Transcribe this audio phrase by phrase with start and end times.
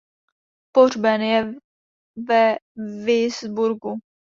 [0.71, 1.53] Pohřben je
[2.27, 2.57] ve
[3.05, 3.99] Würzburgu.